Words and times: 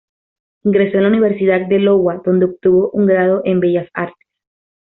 Ingresó 0.63 0.97
en 0.97 1.03
la 1.03 1.09
Universidad 1.09 1.67
de 1.67 1.79
Iowa, 1.79 2.23
donde 2.25 2.45
obtuvo 2.45 2.89
un 2.89 3.05
grado 3.05 3.43
en 3.45 3.59
bellas 3.59 3.87
artes. 3.93 4.27